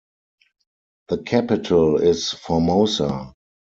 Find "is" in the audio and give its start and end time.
1.97-2.31